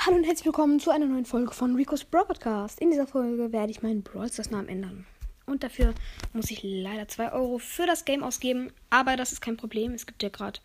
Hallo 0.00 0.16
und 0.16 0.22
herzlich 0.22 0.46
willkommen 0.46 0.78
zu 0.78 0.90
einer 0.90 1.06
neuen 1.06 1.24
Folge 1.24 1.52
von 1.52 1.74
Rico's 1.74 2.04
Brawl 2.04 2.24
Podcast. 2.24 2.80
In 2.80 2.92
dieser 2.92 3.08
Folge 3.08 3.50
werde 3.50 3.72
ich 3.72 3.82
meinen 3.82 4.04
Brawl 4.04 4.30
Stars 4.30 4.48
Namen 4.48 4.68
ändern. 4.68 5.06
Und 5.44 5.64
dafür 5.64 5.92
muss 6.32 6.52
ich 6.52 6.60
leider 6.62 7.08
2 7.08 7.32
Euro 7.32 7.58
für 7.58 7.84
das 7.84 8.04
Game 8.04 8.22
ausgeben. 8.22 8.72
Aber 8.90 9.16
das 9.16 9.32
ist 9.32 9.40
kein 9.40 9.56
Problem. 9.56 9.94
Es 9.94 10.06
gibt 10.06 10.22
ja 10.22 10.28
gerade 10.28 10.60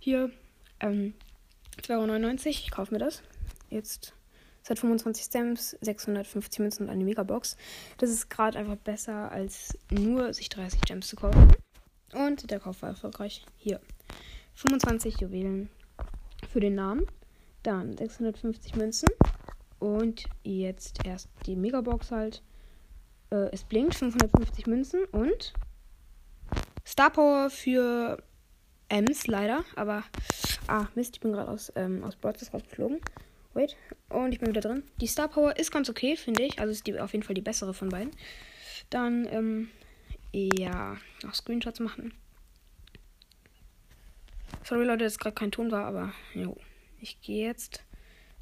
hier 0.00 0.30
ähm, 0.80 1.14
2,99 1.80 1.94
Euro. 1.96 2.48
Ich 2.50 2.70
kaufe 2.70 2.92
mir 2.92 2.98
das. 2.98 3.22
Jetzt 3.70 4.12
seit 4.62 4.80
25 4.80 5.24
Stamps, 5.24 5.70
650 5.80 6.60
Münzen 6.60 6.82
und 6.84 6.90
eine 6.90 7.04
Megabox. 7.04 7.56
Das 7.96 8.10
ist 8.10 8.28
gerade 8.28 8.58
einfach 8.58 8.76
besser, 8.76 9.32
als 9.32 9.78
nur 9.90 10.34
sich 10.34 10.50
30 10.50 10.82
Gems 10.82 11.08
zu 11.08 11.16
kaufen. 11.16 11.52
Und 12.12 12.50
der 12.50 12.60
Kauf 12.60 12.82
war 12.82 12.90
erfolgreich. 12.90 13.46
Hier. 13.56 13.80
25 14.56 15.22
Juwelen 15.22 15.70
für 16.52 16.60
den 16.60 16.74
Namen. 16.74 17.06
Dann 17.66 17.96
650 17.96 18.76
Münzen. 18.76 19.08
Und 19.80 20.26
jetzt 20.44 21.04
erst 21.04 21.28
die 21.46 21.56
Megabox 21.56 22.12
halt. 22.12 22.40
Äh, 23.30 23.50
es 23.50 23.64
blinkt 23.64 23.96
550 23.96 24.68
Münzen 24.68 25.04
und 25.06 25.52
Star 26.86 27.10
Power 27.10 27.50
für 27.50 28.22
Ems 28.88 29.26
leider. 29.26 29.64
Aber. 29.74 30.04
Ah, 30.68 30.86
Mist, 30.94 31.16
ich 31.16 31.20
bin 31.20 31.32
gerade 31.32 31.50
aus, 31.50 31.72
ähm, 31.74 32.04
aus 32.04 32.14
Broadcast 32.14 32.54
rausgeflogen. 32.54 33.00
Wait. 33.52 33.76
Und 34.10 34.30
ich 34.30 34.38
bin 34.38 34.50
wieder 34.50 34.60
drin. 34.60 34.84
Die 35.00 35.08
Star 35.08 35.26
Power 35.26 35.56
ist 35.56 35.72
ganz 35.72 35.90
okay, 35.90 36.16
finde 36.16 36.44
ich. 36.44 36.60
Also 36.60 36.70
ist 36.70 36.86
die 36.86 37.00
auf 37.00 37.14
jeden 37.14 37.24
Fall 37.24 37.34
die 37.34 37.40
bessere 37.40 37.74
von 37.74 37.88
beiden. 37.88 38.12
Dann, 38.90 39.26
ähm, 39.28 39.70
ja, 40.32 40.96
noch 41.24 41.34
Screenshots 41.34 41.80
machen. 41.80 42.14
Sorry 44.62 44.84
Leute, 44.84 45.02
dass 45.02 45.18
gerade 45.18 45.34
kein 45.34 45.50
Ton 45.50 45.72
war, 45.72 45.84
aber 45.84 46.12
jo. 46.32 46.56
Ich 47.00 47.20
gehe 47.20 47.46
jetzt 47.46 47.82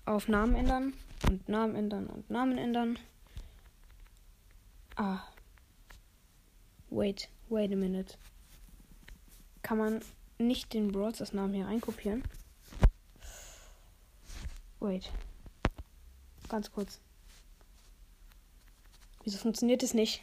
auf 0.05 0.29
Namen 0.29 0.55
ändern 0.55 0.95
und 1.29 1.49
Namen 1.49 1.75
ändern 1.75 2.07
und 2.07 2.31
Namen 2.31 2.59
ändern. 2.59 2.99
Ah. 4.97 5.21
Wait, 6.91 7.29
wait 7.49 7.73
a 7.73 7.77
minute. 7.77 8.17
Kann 9.63 9.79
man 9.79 10.01
nicht 10.39 10.73
den 10.73 10.93
Brawlers 10.93 11.33
Namen 11.33 11.55
hier 11.55 11.67
einkopieren? 11.67 12.23
Wait. 14.81 15.11
Ganz 16.49 16.71
kurz. 16.71 17.01
Wieso 19.25 19.39
funktioniert 19.39 19.83
das 19.83 19.95
nicht? 19.95 20.23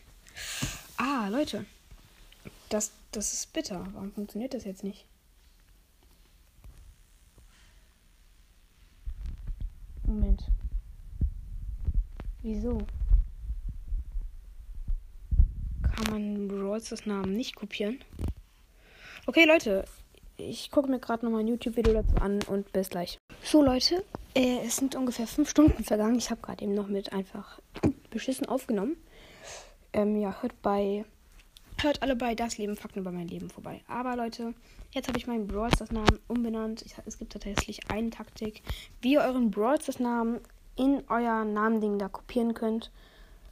Ah, 0.97 1.27
Leute. 1.29 1.65
Das, 2.69 2.91
das 3.11 3.33
ist 3.33 3.51
bitter. 3.51 3.87
Warum 3.93 4.13
funktioniert 4.13 4.53
das 4.53 4.63
jetzt 4.63 4.83
nicht? 4.83 5.05
Moment. 10.11 10.43
Wieso? 12.41 12.79
Kann 15.83 16.11
man 16.11 16.47
Brawls 16.47 17.05
Namen 17.05 17.33
nicht 17.33 17.55
kopieren? 17.55 17.99
Okay, 19.25 19.45
Leute. 19.45 19.85
Ich 20.37 20.71
gucke 20.71 20.89
mir 20.89 20.99
gerade 20.99 21.23
nochmal 21.23 21.41
ein 21.41 21.47
YouTube-Video 21.47 21.93
dazu 21.93 22.15
an 22.15 22.39
und 22.47 22.71
bis 22.73 22.89
gleich. 22.89 23.19
So, 23.43 23.63
Leute. 23.63 24.03
Äh, 24.33 24.65
es 24.65 24.77
sind 24.77 24.95
ungefähr 24.95 25.27
fünf 25.27 25.49
Stunden 25.49 25.83
vergangen. 25.83 26.17
Ich 26.17 26.31
habe 26.31 26.41
gerade 26.41 26.63
eben 26.63 26.73
noch 26.73 26.87
mit 26.87 27.13
einfach 27.13 27.59
beschissen 28.09 28.47
aufgenommen. 28.47 28.97
Ähm, 29.93 30.17
ja, 30.19 30.41
hört 30.41 30.61
bei. 30.61 31.05
Hört 31.81 32.01
alle 32.01 32.15
bei 32.15 32.35
Das 32.35 32.57
Leben 32.57 32.75
Fakten 32.75 32.99
über 32.99 33.11
mein 33.11 33.27
Leben 33.27 33.49
vorbei. 33.49 33.81
Aber 33.87 34.15
Leute, 34.15 34.53
Jetzt 34.93 35.07
habe 35.07 35.17
ich 35.17 35.25
meinen 35.25 35.47
Brawl 35.47 35.73
Stars 35.73 35.91
Namen 35.91 36.19
umbenannt. 36.27 36.81
Ich, 36.81 36.95
es 37.05 37.17
gibt 37.17 37.31
tatsächlich 37.31 37.89
eine 37.89 38.09
Taktik, 38.09 38.61
wie 39.01 39.13
ihr 39.13 39.21
euren 39.21 39.49
Brawl 39.49 39.79
Stars 39.79 39.99
Namen 39.99 40.41
in 40.75 41.03
euer 41.07 41.45
Namending 41.45 41.97
da 41.97 42.09
kopieren 42.09 42.53
könnt, 42.53 42.91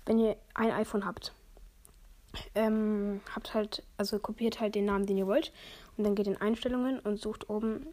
wenn 0.05 0.19
ihr 0.19 0.35
ein 0.53 0.72
iPhone 0.72 1.05
habt. 1.05 1.33
Ähm, 2.55 3.22
habt 3.33 3.53
halt, 3.53 3.84
also 3.95 4.19
kopiert 4.19 4.59
halt 4.59 4.75
den 4.75 4.85
Namen, 4.85 5.06
den 5.06 5.18
ihr 5.18 5.28
wollt. 5.28 5.53
Und 5.95 6.03
dann 6.03 6.16
geht 6.16 6.28
in 6.28 6.35
Einstellungen 6.35 7.00
und 7.00 7.22
sucht 7.22 7.50
oben 7.50 7.88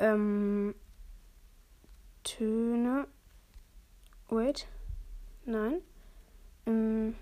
ähm, 0.00 0.74
Töne. 2.24 3.06
Wait. 4.28 4.66
Nein. 5.44 5.82
Ähm, 6.66 7.14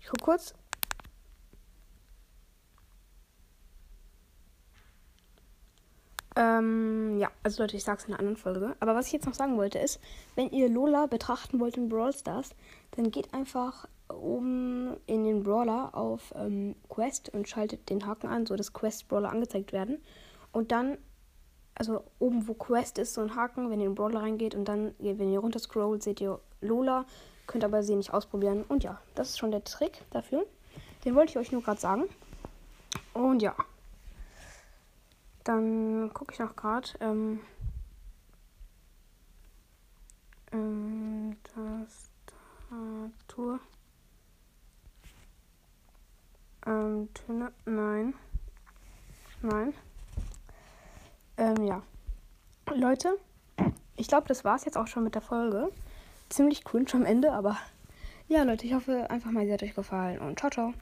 ich 0.00 0.08
guck 0.08 0.22
kurz. 0.22 0.54
Ähm, 6.36 7.18
ja, 7.18 7.30
also 7.42 7.62
Leute, 7.62 7.76
ich 7.76 7.84
sag's 7.84 8.04
in 8.04 8.12
einer 8.12 8.20
anderen 8.20 8.36
Folge. 8.36 8.76
Aber 8.80 8.94
was 8.94 9.06
ich 9.06 9.12
jetzt 9.12 9.26
noch 9.26 9.34
sagen 9.34 9.56
wollte 9.56 9.78
ist, 9.78 10.00
wenn 10.36 10.50
ihr 10.50 10.68
Lola 10.68 11.06
betrachten 11.06 11.60
wollt 11.60 11.76
in 11.76 11.88
Brawl 11.88 12.12
Stars, 12.12 12.54
dann 12.92 13.10
geht 13.10 13.34
einfach 13.34 13.86
oben 14.08 14.96
in 15.06 15.24
den 15.24 15.42
Brawler 15.42 15.94
auf 15.94 16.32
ähm, 16.36 16.76
Quest 16.88 17.28
und 17.30 17.48
schaltet 17.48 17.90
den 17.90 18.06
Haken 18.06 18.28
an, 18.28 18.46
so 18.46 18.56
dass 18.56 18.72
Quest 18.72 19.08
Brawler 19.08 19.30
angezeigt 19.30 19.72
werden. 19.72 19.98
Und 20.52 20.72
dann, 20.72 20.98
also 21.74 22.04
oben 22.18 22.46
wo 22.48 22.54
Quest 22.54 22.98
ist, 22.98 23.14
so 23.14 23.20
ein 23.20 23.34
Haken, 23.34 23.70
wenn 23.70 23.80
ihr 23.80 23.86
in 23.86 23.92
den 23.92 23.94
Brawler 23.96 24.22
reingeht 24.22 24.54
und 24.54 24.66
dann, 24.66 24.94
wenn 24.98 25.32
ihr 25.32 25.40
runter 25.40 25.58
scrollt, 25.58 26.02
seht 26.02 26.20
ihr 26.20 26.40
Lola, 26.60 27.06
könnt 27.50 27.64
aber 27.64 27.82
sie 27.82 27.96
nicht 27.96 28.14
ausprobieren. 28.14 28.64
Und 28.68 28.84
ja, 28.84 29.00
das 29.16 29.30
ist 29.30 29.38
schon 29.38 29.50
der 29.50 29.64
Trick 29.64 30.04
dafür. 30.12 30.46
Den 31.04 31.16
wollte 31.16 31.30
ich 31.30 31.38
euch 31.38 31.50
nur 31.50 31.62
gerade 31.62 31.80
sagen. 31.80 32.04
Und 33.12 33.42
ja. 33.42 33.56
Dann 35.42 36.12
gucke 36.14 36.32
ich 36.32 36.38
noch 36.38 36.54
gerade. 36.54 36.88
Ähm, 37.00 37.40
ähm, 40.52 41.36
Tastatur. 42.68 43.58
Ähm, 46.66 47.08
Töne. 47.14 47.52
Nein. 47.64 48.14
Nein. 49.42 49.74
Ähm, 51.36 51.64
ja. 51.64 51.82
Leute, 52.72 53.18
ich 53.96 54.06
glaube, 54.06 54.28
das 54.28 54.44
war 54.44 54.54
es 54.54 54.64
jetzt 54.64 54.78
auch 54.78 54.86
schon 54.86 55.02
mit 55.02 55.16
der 55.16 55.22
Folge. 55.22 55.72
Ziemlich 56.30 56.64
cringe 56.64 56.94
am 56.94 57.04
Ende, 57.04 57.32
aber 57.32 57.58
ja, 58.28 58.44
Leute, 58.44 58.64
ich 58.64 58.72
hoffe 58.72 59.10
einfach 59.10 59.32
mal, 59.32 59.44
sie 59.44 59.52
hat 59.52 59.64
euch 59.64 59.74
gefallen 59.74 60.20
und 60.20 60.38
ciao, 60.38 60.50
ciao. 60.50 60.74